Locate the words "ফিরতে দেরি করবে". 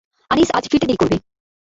0.71-1.17